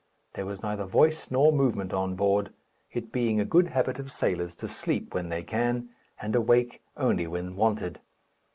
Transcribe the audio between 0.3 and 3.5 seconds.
There was neither voice nor movement on board, it being a